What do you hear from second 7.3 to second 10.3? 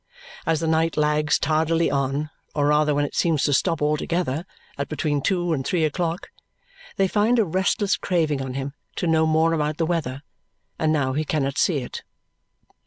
a restless craving on him to know more about the weather,